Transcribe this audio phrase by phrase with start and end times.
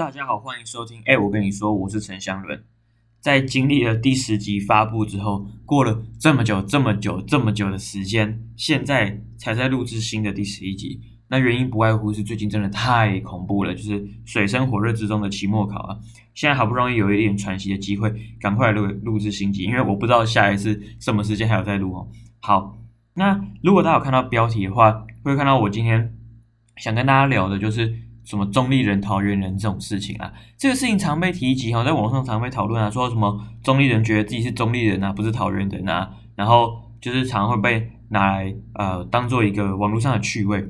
[0.00, 1.02] 大家好，欢迎收听。
[1.04, 2.64] 哎，我跟你说，我是陈香伦。
[3.20, 11.02] 在经历了第十集发布之后，过了这么久、这么久、这么久的时间，现在才在录制新的第十一集。
[11.28, 15.98] 那原因不外乎是最近真的太恐怖了，就是水深火热之中的期末考啊。
[16.32, 18.10] 现在好不容易有一点喘息的机会，
[18.40, 22.08] 赶快录录制新集，因为我不知道下一次什么时间还有在录哦。
[22.38, 22.78] 好，
[23.12, 26.16] 那如果大家有看到标题的话，会看到我今天
[26.78, 28.08] 想跟大家聊的就是。
[28.30, 40.64] 什么中立人、桃园人这种事情啊，这个事情常被提及哈，在网上常被讨论啊，说什么中立人觉得自己是中立人啊，不是桃园人啊，然后就是常会被拿来呃当做一个网络上的趣味。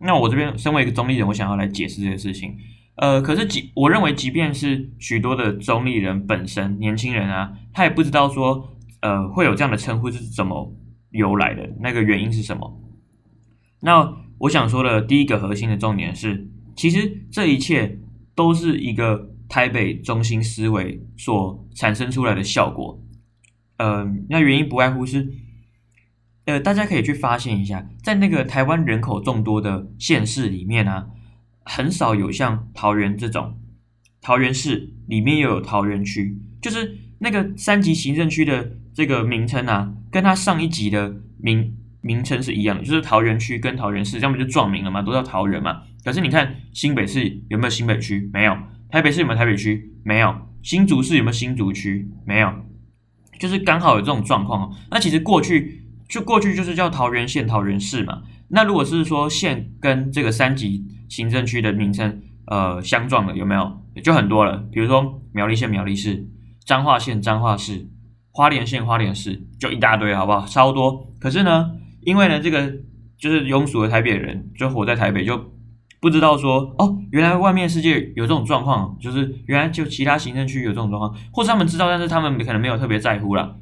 [0.00, 2.56] 那我这边身为一个中立人，我想要来解释这个事情。
[2.96, 8.70] 呃，可是即我认为，即便是许多的中立人本身年轻人啊，他也不知道说
[9.02, 10.74] 呃会有这样的称呼是怎么
[11.10, 12.80] 由来的，那个原因是什么？
[13.82, 16.50] 那我想说的第一个核心的重点是。
[16.76, 17.98] 其实这一切
[18.34, 23.00] 都是一个台北中心思维所产生出来的效果。
[23.76, 25.32] 呃，那原因不外乎是，
[26.44, 31.08] 呃，大家可以去发现一下，在那个台湾人口众多的县市里面啊，
[31.64, 33.58] 很少有像桃园这种，
[34.20, 41.76] 桃园市里面又有桃园区，就是那个三级行政区的这个名称啊，跟它上一级的名。
[42.04, 45.00] 名称是一样的，就是桃园区跟桃园市，这样不就撞名了吗？
[45.00, 45.80] 都叫桃园嘛。
[46.04, 48.28] 可是你看新北市有没有新北区？
[48.30, 48.54] 没有。
[48.90, 49.90] 台北市有没有台北区？
[50.04, 50.34] 没有。
[50.62, 52.10] 新竹市有没有新竹区？
[52.26, 52.52] 没有。
[53.40, 54.70] 就是刚好有这种状况。
[54.90, 58.22] 那其实过去就过去就是叫桃园县、桃园市嘛。
[58.48, 63.80] 那如果是说县跟这个三级行政区的名称呃相撞了，有没有？
[64.02, 64.58] 就很多了。
[64.70, 66.28] 比如说苗栗县、苗栗市，
[66.66, 67.88] 彰化县、彰化市，
[68.30, 70.46] 花莲县、花莲市，就一大堆，好不好？
[70.46, 71.10] 超多。
[71.18, 71.72] 可是呢？
[72.04, 72.72] 因为呢，这个
[73.16, 75.52] 就是庸俗的台北人，就活在台北，就
[76.00, 83.56] 不知道说哦，原来外面世界有这种状况，就是原来就其他行政区有这种状况，或是他们知道，但是他们可能没有特别在乎了。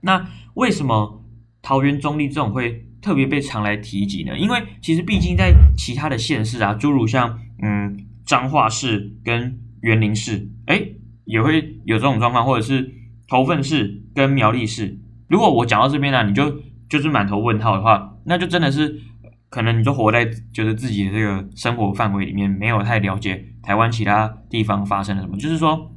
[0.00, 1.22] 那为什么
[1.62, 4.36] 桃园中立这种会特别被常来提及呢？
[4.36, 10.88] 因为其实毕竟在其他的县市啊，诸如像嗯彰化市跟园林市，哎，
[11.24, 12.92] 也会有这种状况，或者是
[13.28, 14.98] 头份市跟苗栗市。
[15.28, 16.62] 如果我讲到这边呢，你就。
[16.90, 19.00] 就是满头问号的话，那就真的是
[19.48, 25.38] 可能你就活在就是自己的这个生活范围里面，没有太了解台湾其他地方发生了什么。
[25.38, 25.92] 就是说，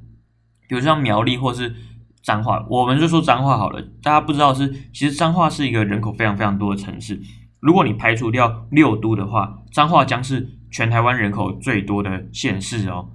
[0.70, 1.76] 比如像苗栗或是
[2.22, 3.82] 彰化，我们就说彰化好了。
[4.04, 7.20] 大家不知道是，其实彰化是一个人口非常非常多的城市。
[7.60, 13.10] 如果你排除掉六都的话，彰化将是全台湾人口最多的县市哦，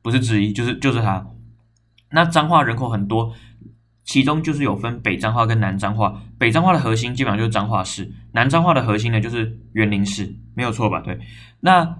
[0.00, 1.26] 不是之一，就是就是它。
[2.12, 3.32] 那彰化人口很多。
[4.06, 11.00] 其中就是有分北彰化跟南彰化，北彰化的核心基本上就是彰化市，南彰化的核心呢就是园林市，没有错吧？
[11.00, 11.18] 对，
[11.60, 11.98] 那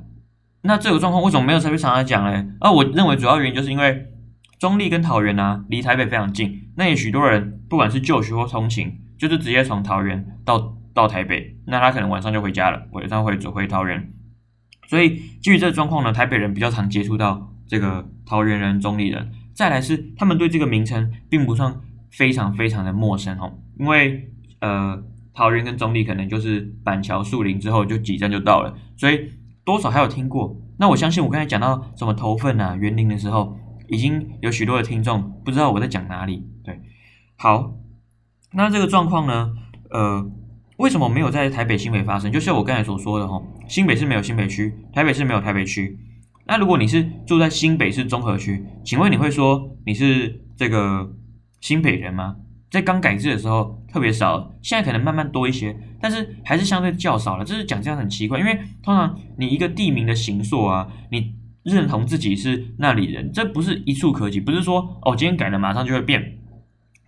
[0.62, 2.54] 那这个状况为什么没有特别常来讲呢？
[2.60, 4.06] 啊，我认为主要原因就是因为
[4.60, 14.12] 中立跟桃园啊离台北非常近，那有许多人不管是就学或通勤，就是直接从桃园到到台北，那他可能晚上就回家了，晚上会走回桃园，
[14.86, 21.74] 所以基于这个状况呢，台北人比较常接触到这个桃园人、中立人，再来是他们对这个名称并不算。
[22.16, 25.02] 非常非常的陌生哦，因为呃
[25.34, 29.32] 桃园跟中立可能就是板桥树林之后就几站就到了，所以
[29.66, 30.56] 多少还有听过。
[30.78, 36.42] 那我相信我刚才讲到什么头份啊园林的时候，已经有许多的听众不知道我在讲哪里。
[36.64, 36.80] 对，
[37.36, 37.74] 好，
[38.54, 39.52] 那这个状况呢，
[39.90, 40.26] 呃，
[40.78, 42.32] 为什么没有在台北新北发生？
[42.32, 45.98] 就像我刚才所说的哈，新北市没有新北区，台北市没有台北区。
[46.46, 51.14] 那如果你是住在新北市综合区，请问你会说你是这个？
[51.60, 52.36] 新北人吗？
[52.70, 57.44] 在刚改制的时候特别少，现在可能慢慢多一些，但是还是相对较少了。
[57.44, 66.38] 就是讲这样很奇怪，因为通常你一个地名的形塑啊，你认同自己是那里人，这不是一触可及，不是说哦今天改了马上就会变，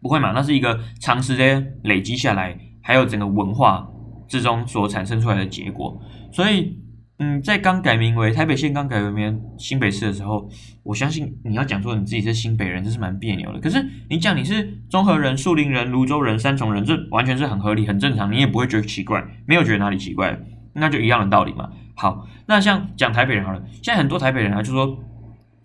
[0.01, 0.33] 不会嘛？
[0.33, 3.89] 那是一个长时间累积下来，还有整个文化
[4.29, 6.01] 之中所产生出来的结果，
[6.33, 6.77] 所以。
[7.21, 10.49] 嗯，在刚改名为台北县刚改名新北市的时候，
[10.85, 13.59] 我相信你要讲说你自己是新北人，这是蛮别扭的。
[13.59, 20.39] 可是你讲你是中和人、树林人、泸州人、三重人，这完全是很合理、很正常，你也不会觉得奇怪，没有觉得哪里奇怪，
[20.75, 21.71] 那就一样的道理嘛。
[21.97, 24.97] 好，那像讲台北人好了，现在很多台北人啊，就说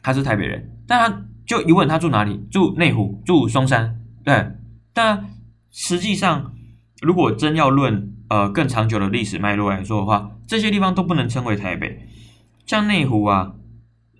[0.01, 4.53] 他是台北人，但他就一问他住哪里，住内湖，住松山，对，
[4.91, 5.29] 但
[5.71, 6.55] 实际上
[7.03, 8.09] 如果真要论。
[8.29, 12.07] 呃，更长久的历史脉络来说的话，这些地方都不能称为台北。
[12.65, 13.53] 像内湖啊，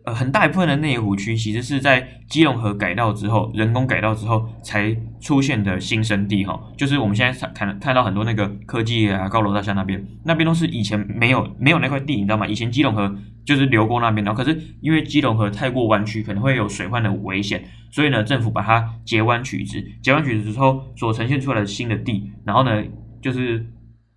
[0.06, 12.46] 呃很大一部分的内湖区其实是在基隆河改道之后，人工改道之后才出现的新生地哈，就是我们现在看看到很多那个科技啊、高楼大厦那边，那边都是以前没有没有那块地，你知道吗？
[12.46, 13.16] 以前基隆河
[13.46, 22.84] 就是流过那边的，可是因为基隆河太过弯曲，可能会有水患的危险，所以呢，政府把它截弯取直，截弯取直之后所呈现出来的新的地，然后呢，
[23.22, 23.66] 就是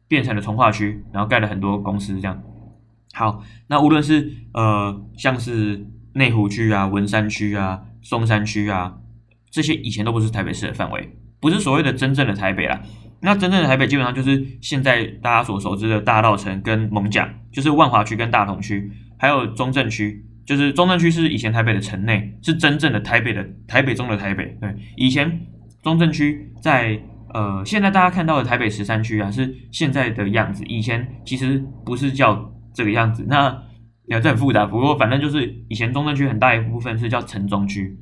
[0.09, 2.43] 变成了从化区，然后盖了很多公司这样。
[3.13, 8.99] 好，那无论是呃像是内湖区啊、文山区啊、松山区啊，
[9.51, 12.81] 这些以前都不是台北市的范围，不是所谓的真正的台北啦。
[13.21, 24.57] 那真正的台北基本上就是现在大家所熟知的大道城跟蒙甲，就是万华区跟大同区，还有中正区，就是中正区是以前台北的城内，是真正的台北的台北中的台北。
[24.61, 25.41] 对，以前
[25.83, 27.01] 中正区在
[27.33, 32.53] 呃现在大家看到的台北十三区啊，是现在的样子，以前其实不是叫。
[32.77, 33.63] 这个样子，那
[34.05, 34.67] 也是很复杂。
[34.67, 37.99] 不过反正就是以前中正区很大一部分是叫城中区，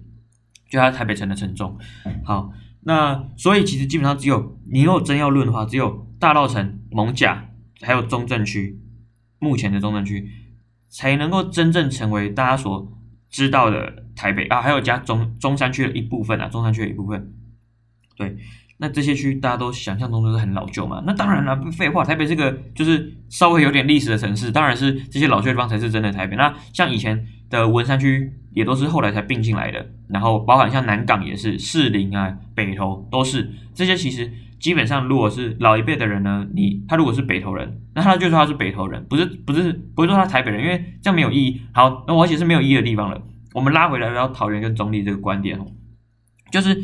[0.68, 1.78] 就它台北城的城中。
[2.24, 2.50] 好，
[2.80, 7.50] 那所以其实基本上只有你如果真要论的话，只有大道城、蒙甲
[7.82, 8.80] 还有中正区，
[9.38, 10.28] 目前的中正区
[10.90, 12.92] 才能够真正成为大家所
[13.30, 17.32] 知道的台北啊，还有加中中山区的一部分啊，中山区的一部分，
[18.16, 18.36] 对。
[18.84, 21.02] 那这些区大家都想象中都是很老旧嘛？
[21.06, 26.36] 那当然了，废话，台北这个就是稍微有点历史的城市，当然是这些老旧地方才是真的台北。
[26.36, 33.96] 那像以前的文山区也都是后来才并进来的，然后包含像南港也是，士林啊、北投都是这些。
[33.96, 41.62] 其实基本上，如果是老一辈的人呢，你他如果是北投人，那他就说他是北投人，不是不是不会说他台北人，因为这样没有意义。
[41.72, 43.22] 好，那我解释没有意义的地方了。
[43.54, 45.64] 我们拉回来然后桃园跟中立这个观点哦，
[46.50, 46.76] 就是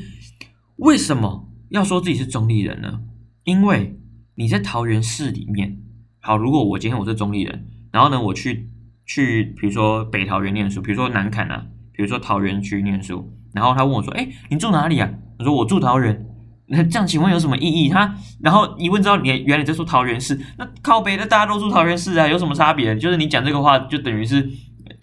[0.76, 1.49] 为什么？
[1.70, 3.00] 要说自己是中立人呢，
[3.44, 3.96] 因为
[4.34, 5.78] 你在桃园市里面，
[6.20, 8.68] 好，如果我今天我是中立人，然后呢，我去
[9.06, 15.08] 去，比如说北桃园念书，比如说南坎啊，比如说桃园区念书，然后他问我说，哎，你住哪里啊？
[15.38, 16.26] 我说我住桃园，
[16.66, 17.88] 那这样请问有什么意义？
[17.88, 22.96] 他然后一问之后，你原来在说桃园市，那靠北的大家都住桃园市啊，有什么差别？
[22.98, 24.50] 就是你讲这个话，就等于是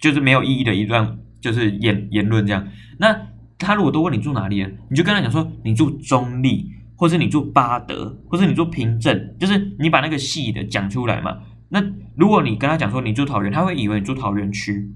[0.01, 2.67] 就是没有意义的一段就是言言论这样，
[2.99, 3.26] 那。
[3.59, 11.39] 他如果都问你住哪里，你就跟他讲说你住中立，或者你住巴德，或者你住平镇，就是你把那个细的讲出来嘛。
[11.69, 11.83] 那
[12.15, 14.93] 如果你跟他讲说你住桃园，他会以为你住桃园区，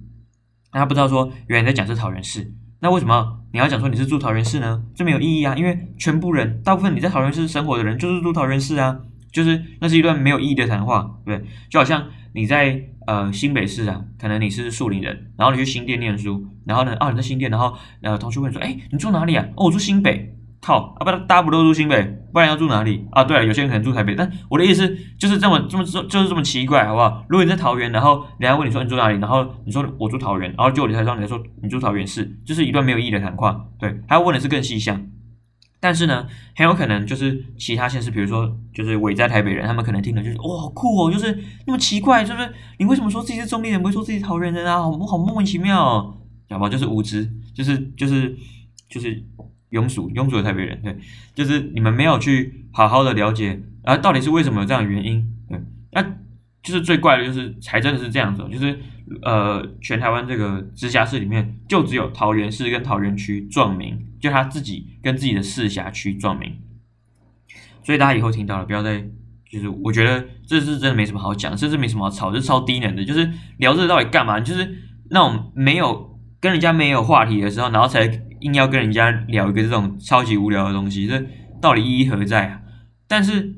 [0.72, 2.54] 那他不知道说原来在讲是桃园市。
[2.80, 4.84] 那为什么你要讲说你是住桃园市呢？
[4.96, 9.00] 这没有意义啊，因为全部人大部分你在桃园市生活的人就是住桃园市啊，
[9.32, 12.88] 就是那是一段没有意义的谈话，对就好像你在。
[13.08, 19.44] 呃，新北市啊，可能你是树林人，然后你去新店念书，然后呢，啊，你在新店，然后呃，同学问说，哎，你住哪里啊？
[19.56, 20.38] 哦，我住新北。
[20.62, 23.24] 靠，啊不，大家不都住新北，不然要住哪里啊？
[23.24, 27.26] 对了，有些人可能住台北，但我的意思就是这么这么就是这么奇怪，好不好？
[27.28, 33.66] 如果你在桃园，然后人家问你说你住哪里，然后你说我住桃园，然后就你才知道你在说你住桃园市，就是一段没有意义的谈话。
[33.80, 35.04] 对，他问的是更细项。
[35.82, 41.36] 但是呢，很有可能就是其他县市，比如说就是伟在台北人，他们可能听的就是哇酷哦，就是
[41.66, 44.78] 那么奇怪，就是你为什么说自己是中立人，不会说自己桃园人啊？
[44.78, 46.70] 好好莫名其妙，知道吗？
[46.70, 48.38] 就是无知，就是就是
[48.88, 49.26] 就是
[49.72, 50.96] 庸俗庸俗的台北人，对，
[51.34, 55.28] 就是你们没有去好好的了解啊，到底是为什么有这样的原因？
[55.50, 55.60] 对，
[55.94, 56.04] 那
[56.62, 58.80] 就是最怪的就是才真的是这样子，就是。
[59.22, 66.58] 呃，全台湾这个直辖市里面，就只有桃园市跟桃园区撞名，就他自己跟自己的市辖区撞名。
[67.84, 69.04] 所以大家以后听到了，不要再
[69.50, 74.40] 就是我觉得这是真的没什么好讲，甚至没什么好吵，就是超低能的，就是聊这到底干嘛？
[74.40, 74.78] 就是
[75.10, 78.06] 那种没有跟人家没有话题的时候，然后才
[78.42, 81.24] 硬要跟人家聊一个这种超级无聊的东西，这
[81.62, 82.62] 到底意义何在啊？
[83.08, 83.56] 但是，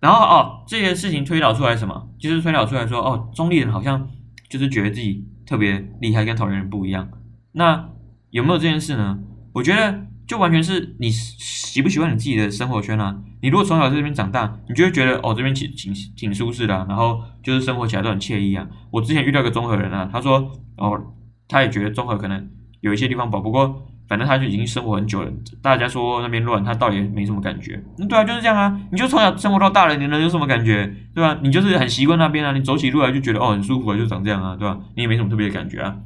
[0.00, 2.10] 然后哦，这些事情推导出来什么？
[2.18, 4.08] 就是推导出来说，哦，中立人好像。
[4.52, 7.08] 就是觉得自己特别厉害，跟讨厌人不一样。
[7.52, 7.88] 那
[8.28, 9.18] 有没有这件事呢？
[9.54, 13.22] 我觉得就完全是你喜不喜欢你自己的生活圈啊。
[13.40, 18.68] 你如果从小在这边长大，你就会觉得哦，这边挺挺挺舒适的，然后就是生活起来都很惬意啊。
[18.90, 21.02] 我之前遇到一个综合人啊，他说哦，
[21.48, 22.50] 他也觉得综合可能
[22.82, 23.88] 有一些地方不好，不过。
[24.12, 27.82] 反正他就已经生活很久了，大家说那边乱，他倒也没什么感觉。
[27.96, 28.78] 嗯，对啊，就是这样啊。
[28.90, 30.94] 你就从小生活到大了，你能有什么感觉？
[31.14, 31.38] 对吧？
[31.42, 34.78] 你就是很习惯那边啊，你走起路来就觉得哦很舒服啊，就长这样啊，对吧？
[34.96, 35.96] 你也没什么特别的感觉啊。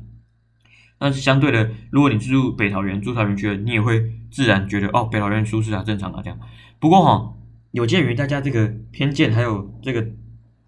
[1.01, 6.39] 那相对的，如果你住北桃园，住桃园区，你也会自然觉得哦北桃园舒适啊，正常啊这样。
[6.79, 7.35] 不过哈，
[7.73, 10.07] 有鉴于大家这个偏见还有这个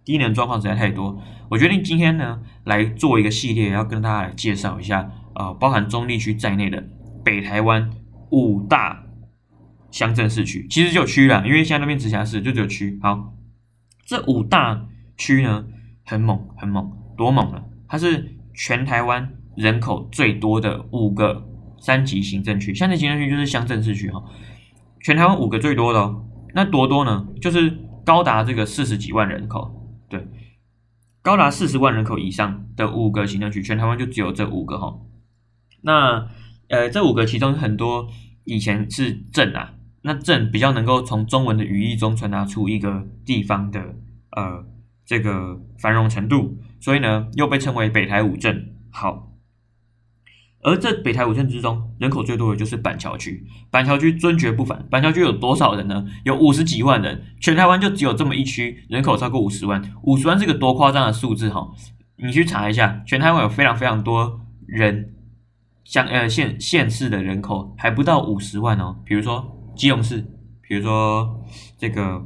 [0.03, 6.83] 低能状况实在太多，我决定今天呢来做一个系列，要跟大家来介绍一下啊，包含中立区在内的。
[7.29, 7.91] 北台湾
[8.31, 9.03] 五大
[9.91, 12.97] 乡镇市区，其实就有区了，因为现在那边直辖市就只有区。
[13.03, 13.35] 好，
[14.03, 15.67] 这五大区呢，
[16.03, 17.63] 很猛，很猛，多猛呢？
[17.87, 21.47] 它是全台湾人口最多的五个
[21.79, 24.23] 三级行政区，三级行政区就是乡镇市区哈，
[24.99, 27.27] 全台湾五个最多的哦，那多多呢？
[27.39, 29.71] 就是高达这个四十几万人口，
[30.09, 30.27] 对，
[31.21, 34.99] 高达四十万人口以上的五个行政区，全台湾就只有这五个哈。
[35.81, 36.27] 那
[36.69, 38.07] 呃，这五个其中很多
[38.45, 39.73] 以前是镇啊，
[40.03, 43.95] 那镇比较能够从中文的语义中传达出一个地方的
[44.31, 44.65] 呃
[45.03, 48.75] 这个繁荣程度，所以呢又被称为北台五镇。
[48.91, 49.31] 好，
[50.61, 53.47] 而这北台五镇之中，人口最多的就是板桥区。
[53.71, 56.05] 板桥区尊爵不凡，板桥区有多少人呢？
[56.23, 59.81] 有五十几万人，全台湾就只有这么一区，人口超过五十万。
[60.03, 61.71] 五十万是个多夸张的数字哈！
[62.17, 65.15] 你去查一下，全台湾有非常非常多人。
[65.89, 70.23] 像呃县县市的人口还不到五十万哦，比如说基隆市，
[70.61, 71.43] 比如说
[71.79, 72.23] 这个，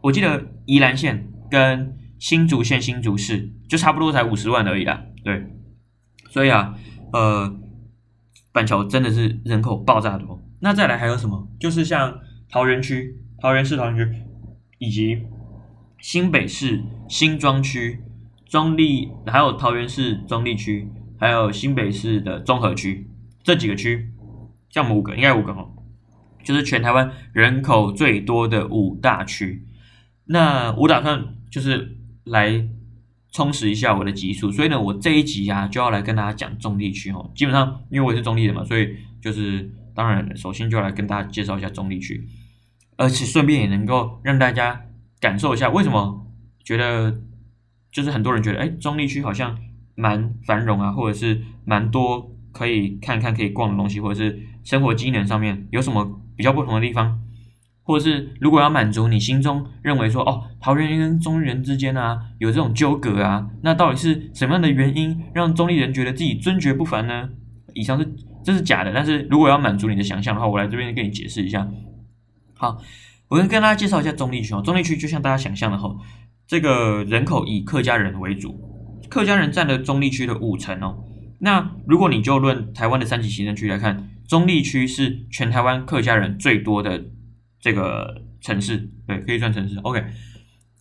[0.00, 5.44] 我记得宜兰县跟新竹县新竹市就差不多才五十万而已啦，对，
[6.30, 6.76] 所以啊，
[7.12, 7.52] 呃，
[8.52, 10.40] 板桥真的是人口爆炸多。
[10.60, 11.48] 那再来还有什么？
[11.58, 14.16] 就是像桃园区、桃园市桃园区，
[14.78, 15.26] 以及
[15.98, 18.00] 新北市新庄区、
[18.46, 20.88] 中立，还有桃园市中立区。
[21.22, 23.08] 还有新北市的综合区
[23.44, 24.10] 这几个区，
[24.68, 25.70] 像我们五个，应该五个哦，
[26.42, 29.64] 就是全台湾人口最多的五大区。
[30.24, 32.68] 那我打算就是来
[33.30, 37.30] 充实一下我的集数，所以呢，我这一集啊就要来跟大家讲中立区哦。
[37.36, 42.26] 基本上因为我是中立的嘛，所以就是当然首先就来跟大家介绍一下中立区，
[42.96, 44.86] 而且顺便也能够让大家
[45.20, 46.26] 感受一下为什么
[46.64, 47.20] 觉得
[47.92, 49.56] 就是很多人觉得哎中立区好像。
[49.94, 57.20] 蛮繁荣啊，或者是蛮多可以看看、可以逛的东西，或者是生活机能上面有什么比较不同的地方，
[57.82, 67.28] 或者是如果要满足你心中认为说哦，桃园跟中立人之间啊有这种纠葛啊，那到底是什么样的原因让中立人觉得自己尊爵不凡呢？
[67.74, 71.68] 以上是这是假的，但是如果要满足你的想象的话，我来这边跟你解释一下。
[72.54, 72.78] 好，
[73.28, 75.94] 我先跟大家介绍一下中立区哦，中立区就像大家想象的哈，
[76.46, 78.71] 这个人口以客家人为主。
[79.12, 81.04] 客家人占了中立区的五成哦。
[81.40, 87.04] 那如果你就论台湾的三级行政区来看，中立区是全台湾客家人最多的
[87.60, 89.76] 这个城市，对，可以算城市。
[89.80, 90.02] OK。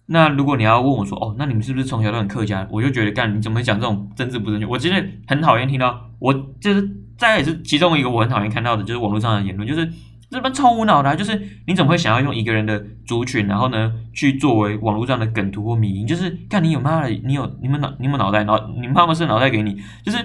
[0.06, 2.66] 那如果你要问我说，哦，那你们是不是从小都很客家？
[2.72, 4.66] 我就觉得，干，你怎么讲这种政治不正确？
[4.66, 9.92] 我真的很讨厌听到，我就是再也是其中一个我很讨厌看到的，就是网络上的言论，就是。
[10.32, 16.08] 这帮超无脑的，就是你怎么会想要用一个人的族群，然后呢去作为网络上的梗图或迷因？
[16.08, 20.18] 就是看你有妈的，你有你们脑你们脑袋脑，你妈妈是脑袋给你，就是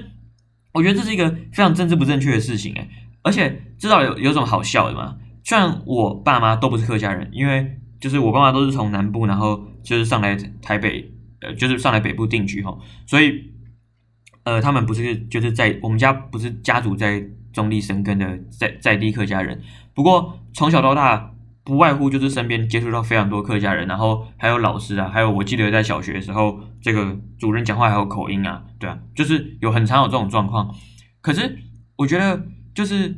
[0.72, 2.88] 我觉得这是一个非常政治不正确的事情哎，
[3.22, 5.16] 而且知道有有种好笑的吗？
[5.42, 13.50] 虽然我爸妈都不是客家人，因为就是我爸妈都是从南部，然后就是上来台北，呃，就是上来北部定居哈，所以
[14.44, 17.25] 呃，他们不是就是在我们家不是家族在
[17.56, 19.62] 中立生根的在在地客家人。
[19.94, 21.32] 不过从小到大，
[21.64, 30.75] 不外乎就是身边接触到非常多客家人，然后还有老师啊，还有我记得在小学的时候，这个主任讲话还有口音啊，对啊，就是有很常有这种状况。
[31.22, 31.58] 可是
[31.96, 33.16] 我觉得，就是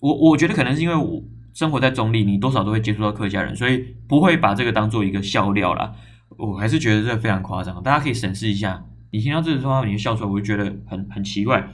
[0.00, 1.22] 我我觉得可能是因为我
[1.54, 5.94] 生活在中立，你多少都会接触到客家人，所以不会把这个当做一个笑料啦。
[6.36, 8.84] 我还是觉得这非常夸张，大家可以审视一下。
[9.12, 11.68] 你听到这个话，你就笑出来，我就觉得很很奇怪。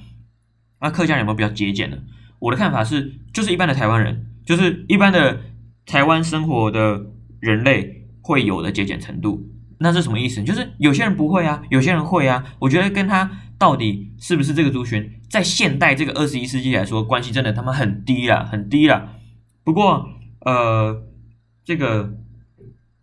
[0.87, 2.01] 那客家人有没有比较节俭的？
[2.39, 5.41] 我的看法是，就是一般的台湾人，就是一般的
[5.85, 7.07] 台湾生活的
[7.41, 10.45] 人类会有的节俭程度，那是什么意思？
[10.45, 12.45] 就是有些人不会啊，有些人会啊。
[12.61, 13.29] 我觉得跟他
[13.59, 19.09] 到底是不是这个族群，在现代这个二十一世纪来说，关系真的他妈很低啦，很低啦。
[19.65, 20.09] 不过，
[20.43, 21.03] 呃，
[21.65, 22.15] 这个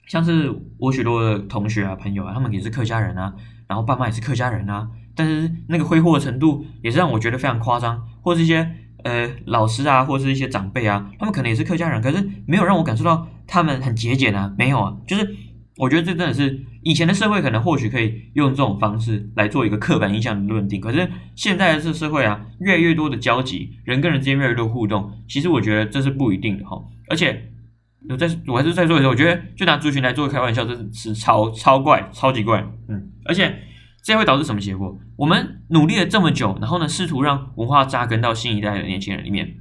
[0.08, 3.34] 像是我许多的同学啊、朋友啊，他们也是客家人啊，
[3.68, 8.76] 然后爸妈也是客家人啊，但是那个挥霍的程度也是让我觉得非常夸张，或是一些。
[9.04, 15.30] 呃，老师啊，或者是一些长辈啊，他们可能也是客家人，可是没有让我感受到他们很节俭啊，没有啊，就是
[15.76, 21.06] 我觉得这真的是以前的社会可能或许可以用这种方式来做一个刻板印象的论定，可是
[21.36, 27.52] 现在的这社会啊，越来越多的交集，人跟人之间越来越多互动，其实我觉得这是不一定的哈，而且
[28.10, 33.54] 我再我还是再说一次，我觉得就拿族群来做开玩笑，这是超超怪，超级怪，嗯，而且。
[34.04, 35.00] 这会导致什么结果？
[35.16, 39.56] 我们努力了这么久，然后呢，试图让文化扎根到新一代的年轻人里面，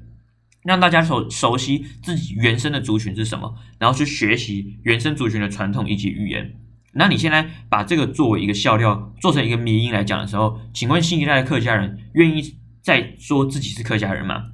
[0.65, 6.57] 让大家熟熟悉自己原生的族群是什么，然后去学习原生族群的传统以及语言。
[6.95, 14.47] 那你现在把这个作为一个笑料，做成一个迷音来讲的时候，请问新一代的客家人愿意再说自己是客家人吗？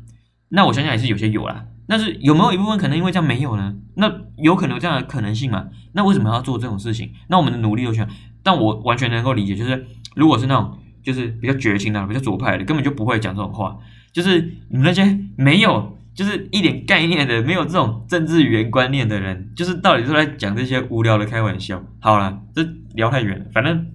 [0.51, 3.75] 那我想想也是有些有啦，但是有没有一部分可能因为这样没有呢？
[3.97, 5.69] 那有可能有这样的可能性吗？
[5.95, 7.13] 那为什么要做这种事情？
[7.29, 8.07] 那我们的努力又去？
[8.51, 9.87] 但我完全能够理解，就是
[10.17, 13.77] 如果是那种就是比较绝情的、比较左派的，根本就不会讲这种话。
[14.11, 14.41] 就是
[14.71, 21.85] 你们那些没有，就是一点概念的、没有这种政治语言观念的人，就是到底都在讲这些无聊的开玩笑。
[22.01, 23.87] 好了，这聊太远了，反正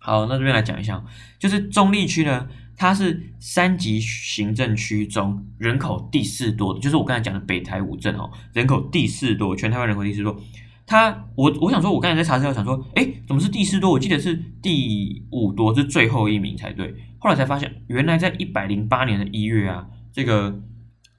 [0.00, 1.00] 好，那这边来讲一下，
[1.38, 10.36] 就是中立区呢，它是三级行政区中人口第四多的，就是我刚才讲的北台五镇哦，人口第四多，全台湾人口第四多。
[10.86, 13.90] 他我我想说，我刚才在查资料，想说，哎，怎么是第四多？
[13.90, 16.94] 我记得是第五多，是最后一名才对。
[17.18, 20.60] 后来才发现，原来在一百零八年的一月啊，这个，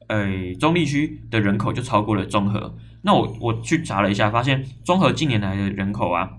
[0.08, 2.78] 呃，中立区的人口就超过了中和。
[3.02, 6.30] 那我我去查了一下，发现中和近年来的人口啊，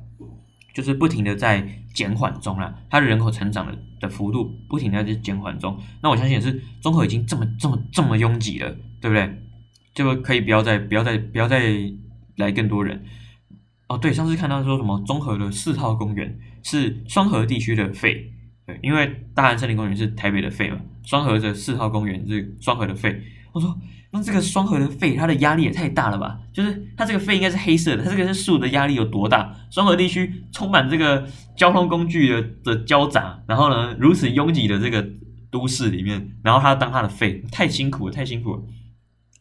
[0.73, 5.77] 就是不停的在减缓中啦，它的人口成长的的幅度不停的在减缓中。
[6.01, 9.43] 那我相信也是中和已经这么这么这么拥挤了，对不对？
[9.93, 11.61] 就可以不要再不要再不要再。
[12.37, 13.03] 来更多人
[13.89, 18.33] 哦，对，上次看到说什么综合的四号公园是双河地区的肺，
[18.67, 23.23] 对，因为大安森林公园是台北的肺嘛，双河的四号公园是双河的肺。
[23.53, 23.79] 我说
[24.11, 26.41] 那这个双河的肺它的压力也太大了吧？
[26.53, 29.55] 就是它这个肺应该是黑色的，它这个是树的压力有多大？
[29.71, 31.25] 双河地区充满这个
[31.57, 35.09] 交通工具的的交杂，然后呢如此拥挤的这个
[35.49, 38.63] 都市里面，然后它当它的肺，太辛苦了，太辛苦了。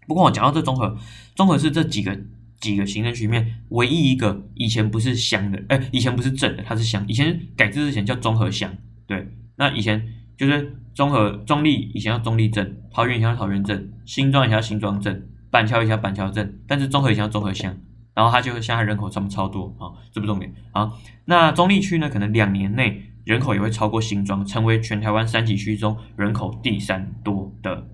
[0.08, 0.96] 不过我讲到这综合，
[1.36, 2.16] 综合是这几个。
[2.60, 7.06] 几个行政区面，唯一一个以前不是乡的，哎，以前不是镇的，它是乡。
[7.08, 9.28] 以前改制之前叫综合乡，对。
[9.58, 17.78] 那以前就是综合中立，以前叫中立镇，桃园以前叫桃园镇，新庄以前叫新庄镇，板桥以前叫板桥镇，但是综合以前叫综合乡。
[18.14, 20.92] 然后它就现在人口差不超多啊，这不重点啊。
[21.26, 27.88] 那中立区呢，可能两年内人口也会超过新庄，成为全台湾三级区中人口第三多的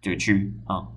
[0.00, 0.88] 这个区啊。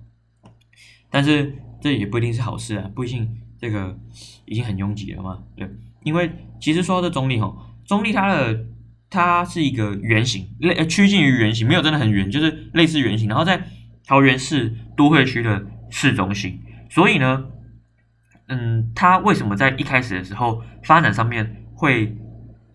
[1.10, 1.58] 但是。
[1.80, 3.98] 这也不一定是好事啊，不一定这个
[4.44, 5.68] 已经很拥挤了嘛，对，
[6.04, 6.30] 因为
[6.60, 7.54] 其实说到这中立哈，
[7.84, 8.66] 中立它的
[9.10, 13.62] 它是一个圆形，类趋近于圆形，没有真的很圆，就是类似圆形，然后在
[14.06, 17.46] 桃园市都会区的市中心，所以呢，
[18.48, 22.16] 嗯，它为什么在一开始的时候发展上面会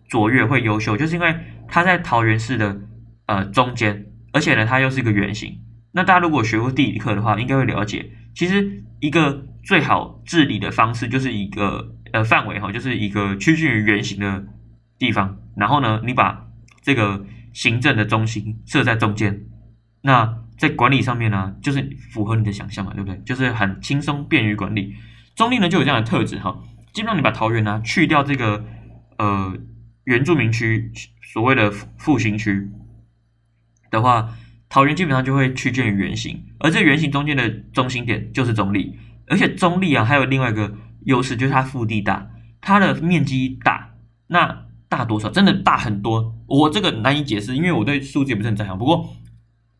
[0.08, 1.34] 卓越会优秀，就是因为
[1.66, 2.80] 它在桃园市的
[3.26, 5.58] 呃中间，而且呢它又是一个圆形，
[5.94, 8.82] 那大家如果学过地理课的话，应该会了解，其实。
[9.00, 14.46] 一个最好治理的方式就是一个呃范围哈，就是一个趋近于圆形的
[14.98, 16.46] 地方，然后呢，你把
[16.80, 19.44] 这个行政的中心设在中间，
[20.00, 23.20] 那在管理上面呢，就是符合你的想象嘛，对不对？
[23.26, 24.94] 就是很轻松，便于管理。
[25.36, 26.62] 中立呢就有这样的特质哈，
[26.94, 28.64] 基本上你把桃园呢去掉这个
[29.18, 29.54] 呃
[30.04, 30.90] 原住民区
[31.20, 32.70] 所谓的复兴区
[33.90, 34.30] 的话。
[34.74, 42.28] 桃园基本上就会趋近于圆形，而这圆形中间的中心点就是中立，而且中立啊还有另外一个优势，就是它腹地大，
[42.60, 43.94] 它的面积大，
[44.26, 45.30] 那大多少？
[45.30, 48.76] 真的大很多，我这个难以解释，因为我对数字也不是很在行。
[48.76, 49.14] 不过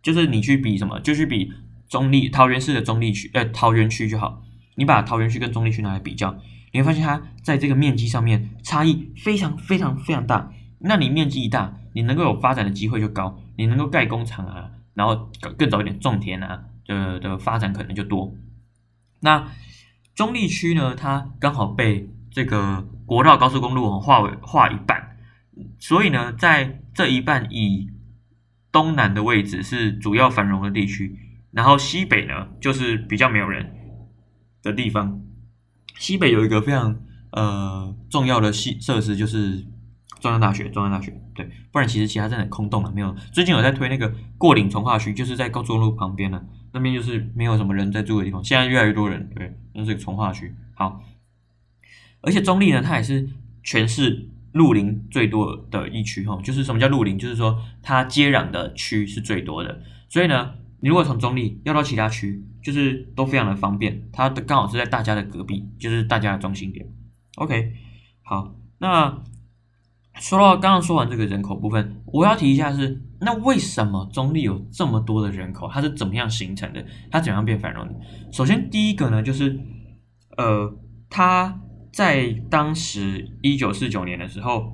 [0.00, 1.50] 就是你去比什么，就去比
[1.88, 4.44] 中立桃园市的中立区，呃桃园区就好，
[4.76, 6.38] 你把桃园区跟中立区拿来比较，
[6.72, 10.52] 你会发现它在这个面积上面差异非常非常非常大。
[10.78, 14.70] 那你面积一大，你能够有发展的机会就高，你能够盖工厂啊。
[14.94, 18.34] 然后更早一点种田啊的的发展可能就多。
[19.20, 19.50] 那
[20.14, 25.16] 中立区呢，它刚好被这个国道高速公路划为划一半，
[25.78, 27.90] 所以呢，在这一半以
[28.72, 31.18] 东南的位置是主要繁荣的地区，
[31.50, 33.74] 然后西北呢就是比较没有人
[34.62, 35.20] 的地方。
[35.98, 37.00] 西北有一个非常
[37.32, 39.66] 呃重要的系设施就是。
[40.24, 43.14] 中央大学，中央大学，对，不然其实其他真的空洞了，没有。
[43.30, 48.42] 最近有在推那个过岭从化区，就是在高速路旁边呢，那边就是没有什么人在住的地方。
[48.42, 50.54] 现在越来越多人，对，那是个从化区。
[50.72, 51.02] 好，
[52.22, 53.28] 而且中立呢，它也是
[53.62, 57.18] 全市绿林最多的一区哈，就是什么叫绿林？
[57.18, 59.82] 就是说它接壤的区是最多的。
[60.08, 64.08] 所以呢，你如果从中立要到其他区，就是都非常的方便。
[64.10, 66.86] 它的刚好是在大家的隔壁，就是大家的中心点。
[67.34, 67.74] OK，
[68.22, 69.22] 好，那。
[70.20, 75.68] 说到刚刚说完这个人口部分，我要提一下是，那为什么中立有这么多的人口？
[75.68, 76.84] 它是怎么样形成的？
[77.10, 77.94] 它怎样变繁荣的？
[78.32, 79.58] 首先第一个呢，就是
[80.36, 80.72] 呃，
[81.10, 81.60] 它
[81.92, 84.72] 在当时一九四九年的时候，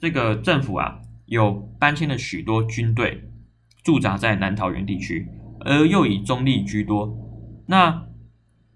[0.00, 3.24] 这个政府啊有搬迁了许多军队
[3.82, 5.28] 驻扎在南桃园地区，
[5.60, 7.12] 而又以中立居多。
[7.66, 8.06] 那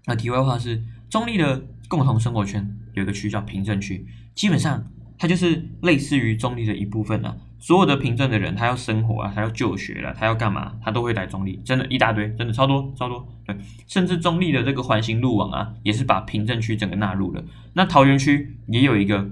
[0.05, 4.85] 那题外话是，中立的共同生活圈有一个区叫平镇区，基本上。
[5.23, 13.55] 它就是类似于中立的一部分啊，所有的凭证的人，他要生活啊，他要就学了，他要干嘛，他都会来中立，真的，一大堆，真的超多超多，对，
[13.87, 17.41] 甚至中立的这个环形路网啊，也是把凭证区整个纳入了。
[17.71, 19.31] 那桃园区也有一个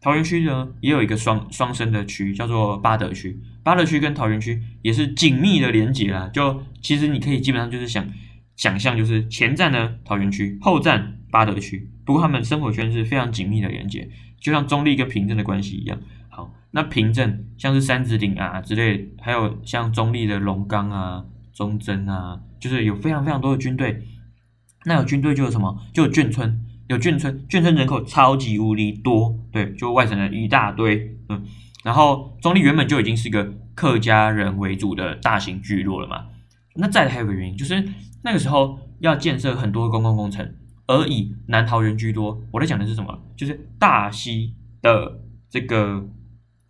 [0.00, 3.40] 桃园区呢也有一个双双生的区，叫做八德区。
[3.64, 6.30] 八德区跟桃园区也是紧密的连接啦。
[6.32, 8.06] 就其实你可以基本上就是想
[8.54, 11.90] 想象，就是前站呢桃园区，后站八德区。
[12.04, 14.08] 不过他们生活圈是非常紧密的连接，
[14.42, 15.98] 就像中立跟平镇的关系一样。
[16.28, 21.24] 好，那平镇像是三子岭啊之类，还有像中立的龙岗啊、
[21.54, 24.02] 中贞啊，就是有非常非常多的军队。
[24.84, 25.78] 那有军队就有什么？
[25.94, 26.60] 就有眷村。
[26.88, 31.42] 有眷村，眷村人口超级无敌多，对，就外省人一大堆，嗯，
[31.84, 36.26] 然后中立原本就已经是一个客家人为主的大型聚落了嘛，
[36.74, 37.82] 那再还有个原因，就是
[38.24, 40.54] 那个时候要建设很多公共工程，
[40.86, 42.42] 而以南桃园居多。
[42.50, 43.22] 我在讲的是什么？
[43.36, 46.06] 就是大溪的这个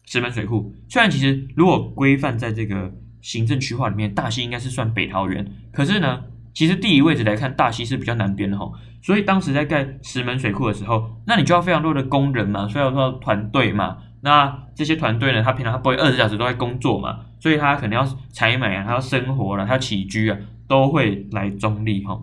[0.06, 6.24] 石门水库，虽然其实如果规范在这个行政区划里面，大溪应该是算北桃园，可是呢？
[6.54, 8.70] 其实地理位置来看，大溪是比较南边的哈，
[9.00, 13.96] 所以当时在盖石门水库的时候，那你就要非常多的工人嘛，非常多团队嘛。
[14.20, 22.20] 那这些团队呢，他平常他不会二十小时都在工作嘛，所以他肯定要采买啊，他要生活了，他要起居啊，都会来中立哈。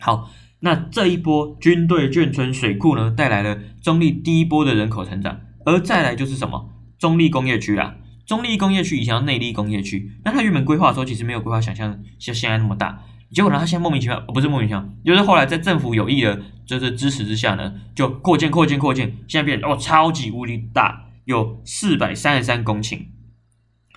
[0.00, 0.28] 好，
[0.66, 6.72] 那这一波军队眷村水库呢，带来了中立第一波的人口成长，而再来就是什么？
[6.98, 7.94] 中立工业区啊，
[8.26, 13.00] 中立工业区以前叫内力工业区，那它原本规划的时候其实没有规划想象像现在那么大。
[13.30, 23.02] 结果呢，它现在莫名其妙，不是莫名其妙，就是后来在政府有意的，就是支持之下呢，就扩建、扩建、扩建，现在变哦，超级无敌大，有四百三十三公顷，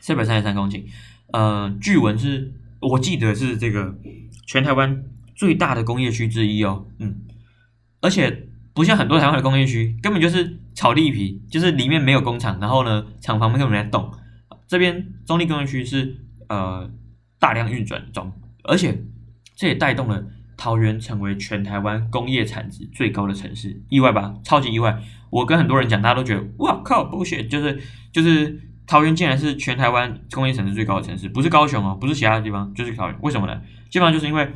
[0.01, 0.84] 四百三十三公顷，
[1.34, 3.95] 呃，据闻是，我记得是这个
[4.45, 5.03] 全台湾
[5.39, 7.21] 最大的工业区之一哦，嗯，
[8.02, 14.12] 而且不像很多台湾的工业区，根本就是炒地皮，就是里面没有工厂，然后呢，厂房没有人在动，
[14.67, 16.17] 这边中立工业区是
[16.49, 16.91] 呃
[17.39, 18.34] 大量运转中，
[18.65, 19.06] 而且。
[19.60, 20.23] 这也带动了
[20.56, 24.34] 桃园成为全台湾工业产值最高的城市，意外吧？
[24.41, 24.97] 超级意外！
[25.30, 27.78] 我跟很多人讲，大家都觉得哇靠，不屑，就是
[28.13, 33.19] 就是桃园竟然是全台湾工业产值最高的城市，不是高雄哦，不是其他的地方，就是桃园。
[33.21, 33.62] 为什么呢？
[33.89, 34.49] 基本上就是因为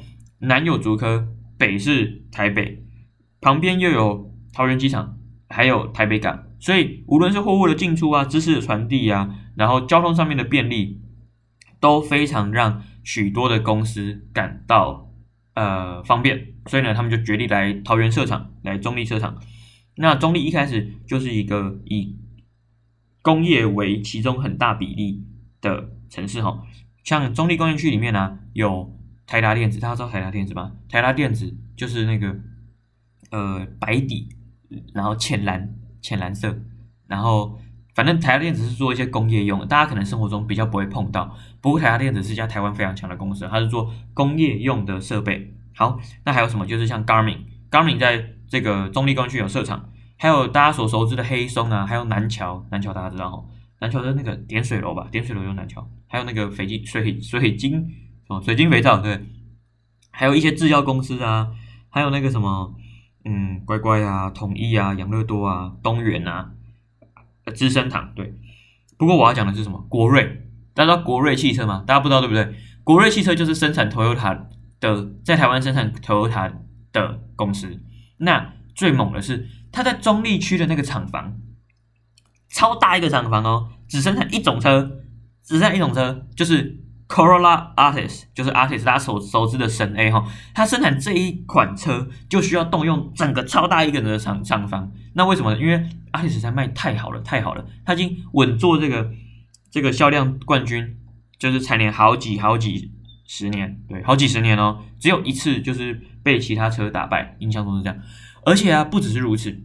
[0.43, 1.27] 南有竹科，
[1.57, 2.85] 北是台北，
[3.41, 5.17] 旁边又有桃园机场，
[5.49, 11.01] 还有台北港，所以无论是货物的进出啊，知识的传递啊，然后交通上面的便利，
[11.79, 12.83] 都非常让。
[13.05, 15.11] 许多的公司感到
[15.55, 19.41] 呃方便，所以呢，他们就决定来桃园设厂，来中立设厂。
[19.97, 22.17] 那中立一开始就是一个以
[23.21, 25.21] 工业为其中很大比例
[25.59, 26.63] 的城市哈。
[27.03, 28.97] 像中立工业区里面呢，有
[29.33, 30.73] 台达电子，大家知道台达电子吗？
[30.87, 32.35] 台达电子就是那个
[33.31, 34.29] 呃白底，
[34.93, 36.55] 然后浅蓝浅蓝色，
[37.07, 37.59] 然后。
[37.95, 41.37] 反正台达电子是做一些工业用的，大家可能生活中比较不会碰到。
[41.61, 45.53] 不过台达电子是一家台湾非常强的公司，它是做工业用的设备。
[45.75, 46.65] 好，那还有什么？
[46.65, 53.45] 就是像 Garmin，Garmin 在这个中立工区有设厂，还有大家所熟知的黑松啊，还有南桥，南桥大家知道哈，
[53.79, 57.87] 南桥的那个点水楼吧，点水楼有南桥，还有那个水晶水水晶
[58.27, 59.25] 哦，水晶肥皂对，
[60.11, 61.51] 还有一些制药公司啊，
[61.89, 62.75] 还有那个什么
[63.25, 66.51] 嗯乖乖啊，统一啊，养乐多啊，东元啊。
[67.53, 68.33] 资生堂对，
[68.97, 69.85] 不过我要讲的是什么？
[69.89, 71.83] 国瑞，大家知道国瑞汽车吗？
[71.85, 72.55] 大家不知道对不对？
[72.85, 74.45] 国瑞汽车就是生产 Toyota
[74.79, 76.53] 的，在台湾生产 Toyota
[76.93, 77.81] 的公司。
[78.19, 81.37] 那最猛的是，它在中立区的那个厂房，
[82.49, 85.01] 超大一个厂房哦，只生产一种车，
[85.43, 86.82] 只生产一种车，就是。
[87.07, 94.91] Corolla Artis 就是 Artis，大家所熟知的神 A 哈，它生产这一款车就需要动用整个超大一个人的厂厂房。
[95.13, 95.59] 那为什么呢？
[95.59, 99.11] 因为 Artis 在卖太好了，太好了，它已经稳坐这个
[99.69, 100.97] 这个销量冠军，
[101.37, 102.91] 就是蝉联好几好几
[103.27, 107.99] 十年，对，好几十年哦，只有一次就是被其他车打败，印象中是这样。
[108.45, 109.61] 而且啊，不只是如此，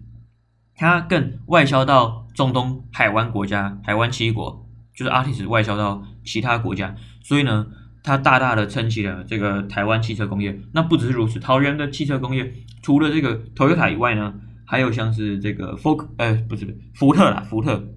[0.74, 4.67] 它更外销到中东海湾国家，海湾七国。
[4.98, 7.64] 就是 artist 外销到其他国家，所以呢，
[8.02, 10.61] 它大大的撑起了这个台湾汽车工业。
[10.72, 14.34] 那不只是如此，桃园的汽车工业除了这个 Toyota 以外呢，
[14.64, 17.94] 还有像是这个 f o k 呃，不是福特啦，福特，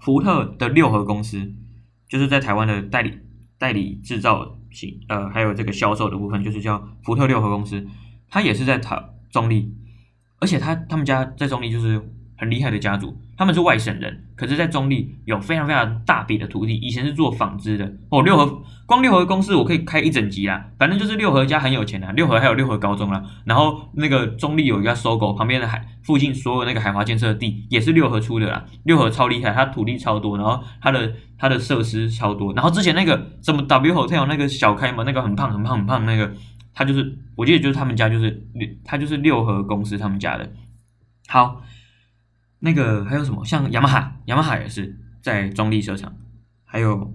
[0.00, 1.52] 福特的六合公司，
[2.08, 3.18] 就是在台湾的代理
[3.58, 7.86] 代理制造型呃，还有这个销售的部分，就是叫福特六合公司，
[8.30, 8.98] 它也是在台
[9.30, 9.74] 中立，
[10.40, 12.14] 而且他他们家在中立就是。
[12.38, 16.76] 很厉害的家族，他们是外省人，可是，在中立有非常非常大笔的土地。
[16.76, 18.22] 以前是做纺织的哦。
[18.22, 20.70] 六合光六合公司，我可以开一整集啦。
[20.78, 23.20] 反正就是六合家很有钱啊，六合还有六合高中啦。
[23.44, 28.64] 然后那个中立有一个搜狗旁边的海附近所有那个海华建设的地也是六合出的啦。
[28.84, 32.54] 六合超厉害，它土地超多，然后它的它的设施超多。
[32.54, 36.32] 然后之前那个什么 W Hotel 那个小开嘛，那个很胖很胖很胖那个，
[36.72, 40.48] 他就是我记得就是他们家就是六他就是六合公司他们家的。
[41.26, 41.62] 好。
[42.60, 43.44] 那个还有什么？
[43.44, 46.14] 像雅马哈，雅马哈也是在中立车厂，
[46.64, 47.14] 还有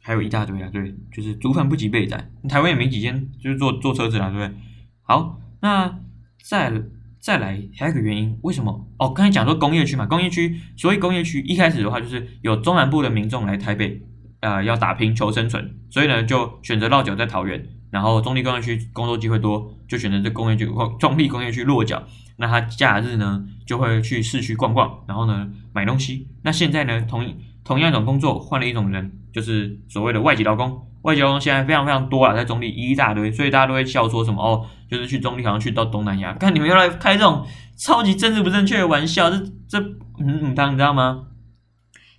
[0.00, 4.58] 还有一大堆啊，对，就是竹粉不及备仔，台湾也没几间，就是做做车子啦，对不对？
[5.02, 6.00] 好，那
[6.42, 6.72] 再
[7.20, 8.88] 再来还有一个原因，为什么？
[8.98, 14.02] 哦，刚才讲说工业区嘛，工业区，所以工业区一开始的话就是有中南部的民众来台北，
[14.40, 22.02] 呃，要打拼求生存，所以呢就选择落脚在桃园，然后中立工业区工作机会多，就选择这工业区或中立工业区落脚。
[22.40, 26.28] 那他假日呢就会去市区逛逛，然后呢买东西。
[26.42, 30.86] 那现在呢同同样一种工作换了一种人，就是所谓的外籍劳工。
[31.02, 36.32] 外籍劳工现在非常非常多啊，在中立一大堆，所以大家都会笑说什么哦，就是去中立好像去到东南亚。
[36.34, 37.44] 看你们要来开这种
[37.76, 39.80] 超级政治不正确的玩笑，这这
[40.18, 41.24] 嗯嗯当你知道吗？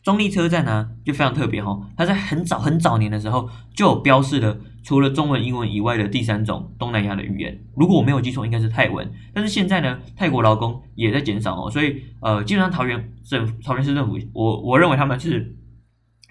[0.01, 4.57] 中立车站呢就非常特别哈，它在很早很早年的时候就有标示了。
[4.83, 9.11] 除了中文、英文以外的第三种东南亚的语言，如果我没有记错，应该是泰文。
[9.33, 15.55] 但是现在呢，泰国劳工也在减少哦，所以呃，基本上桃园政府桃园市政府，我我认为他们是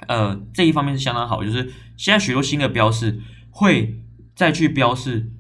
[0.07, 4.01] 呃这一方面是相当好，就是现在许多新的标示会
[4.35, 5.31] 再去标示，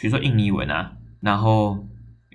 [0.00, 1.86] 比如说印尼文啊，然后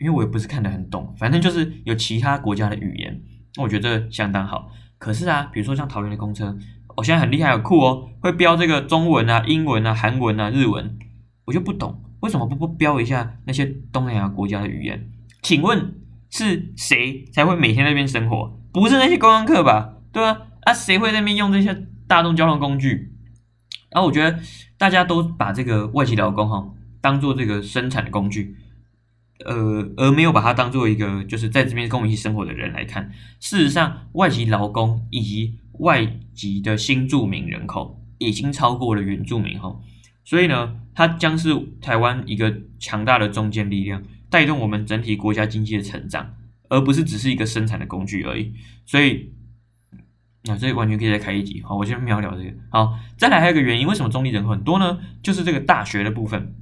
[0.01, 3.21] 因为我也不是看得很懂，反正就是有其他国家的语言，
[3.57, 4.71] 我觉得相当好。
[4.97, 6.57] 可是啊，比如说像桃园的公车。
[6.97, 10.97] 我现在很厉害，很酷哦，会标这个中文啊、英文啊、韩文啊、日文，
[11.45, 15.11] 我就不懂为什么不不标一下那些东南亚国家的语言？
[15.41, 15.95] 请问
[16.29, 18.59] 是谁才会每天在那边生活？
[18.73, 19.95] 不是那些观光客吧？
[20.11, 20.47] 对吧？
[20.61, 23.13] 啊，谁会在那边用这些大众交通工具？
[23.91, 24.39] 然后我觉得
[24.77, 26.67] 大家都把这个外籍劳工哈
[26.99, 28.57] 当做这个生产的工具，
[29.45, 33.11] 呃，而没有把它当做一个就是在这边跟我们一起生活的人来看。
[33.39, 39.79] 事实上，外籍劳工以及外籍的新住民人口已经超过了原住民哈，
[40.23, 46.35] 所以呢，它将是台湾一个强大的中坚力量，带动我们整体国家经济的成长，
[46.69, 48.53] 而不是只是一个生产的工具而已。
[48.85, 49.31] 所以，
[50.43, 51.61] 那这完全可以再开一集。
[51.63, 52.53] 好，我先秒聊这个。
[52.69, 54.99] 好，再来还有一个原因，为什么中立人口很多呢？
[55.21, 56.55] 就是这个大学的部分，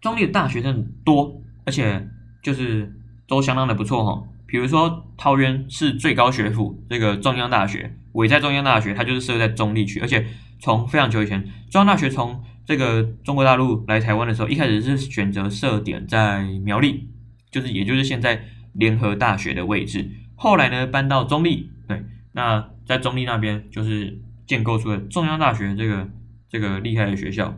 [0.00, 2.08] 中立的大学生多，而且
[2.42, 4.28] 就是都相当的不错哈。
[4.46, 7.96] 比如说桃园是最高学府这个中央大学。
[8.12, 10.26] 伟在中央大学，它就是设在中立区，而且
[10.58, 17.10] 从非常久以前，中央大学从这个中国大陆来台湾的时候，一开始是选择设点在苗栗，
[17.50, 20.10] 就是也就是现在联合大学的位置。
[20.34, 26.08] 后来呢，搬到中立，对，那在中立那边就是建构出了中央大学这个
[26.48, 27.54] 这个厉害的学校。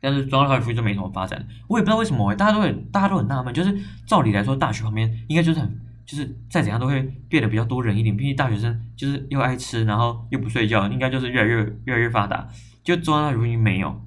[0.00, 5.87] 但是中央大学附近就没什么发展，我也不知道为什么，大家都很大家都很纳闷，就是照理来说，大学旁边应该就是很。
[6.08, 12.48] 就是再怎样都会变得比较多人一点，毕竟大学生就是又爱吃，然后又不睡觉，应该就是越来越越来越发达。
[12.82, 14.02] 就中央大学附近没有，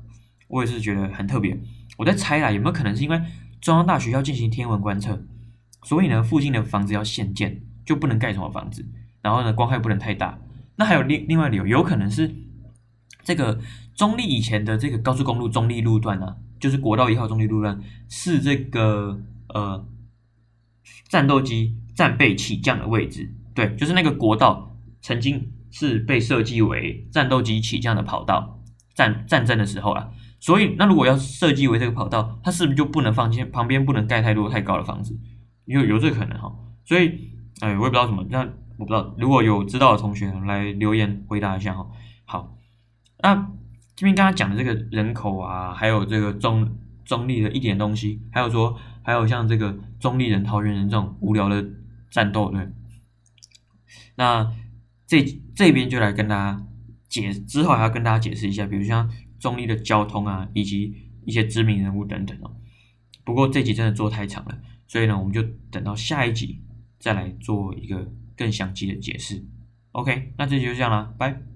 [0.47, 1.55] 我也是觉得很特别。
[1.99, 3.21] 我在猜啦，有没有可能是因为
[3.61, 5.23] 中央大学要进行天文观测，
[5.83, 8.83] 所以呢附近的房子要限建，就不能盖什么房子，
[9.21, 10.39] 然后呢光害不能太大。
[10.77, 12.33] 那还有另另外理由，有可能是
[13.21, 13.59] 这个
[13.93, 19.85] 中立以前的这个高速公路中立路段呢，就是国道一号中立路段是这个呃
[21.11, 21.77] 战斗机。
[21.93, 28.61] 战备起降的位置，对，就是那个国道曾经是被设计为战斗机起降的跑道，
[28.95, 30.09] 战战争的时候啦。
[30.39, 35.15] 所以，那如果要设计为这个跑道，它是不是就不能放旁边不能盖太多太高的房子？
[35.65, 36.51] 有有这个可能哈。
[36.85, 38.39] 所以，哎，我也不知道什么，那
[38.77, 41.87] 我不知道，如果有知道的同学来留言回答一下哈。
[42.25, 42.57] 好，
[43.21, 43.35] 那
[43.95, 51.65] 这边刚刚讲的这个人口啊，还有这个中中立的一点东西，还有说，还有像这个中立人、桃园人这种无聊的。
[52.11, 52.67] 战斗对，
[54.15, 54.53] 那
[55.07, 55.23] 这
[55.55, 56.67] 这边就来跟大家
[57.07, 59.09] 解，之后还要跟大家解释一下，比如像
[59.39, 62.53] 中立的交通啊，以及一些知名人物等等哦。
[63.23, 64.59] 不过这集真的做太长了，
[64.89, 66.61] 所以呢，我们就等到下一集
[66.99, 69.45] 再来做一个更详细的解释。
[69.93, 71.50] OK，那这集就这样了，拜。